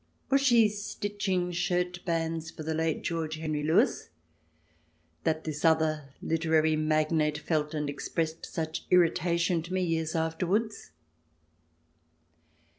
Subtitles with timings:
[0.31, 4.09] Was she stitching shirt bands for the late George Henry Lewis,
[5.25, 10.89] that this other literary magnate felt and expressed such irritation to me years afterwards?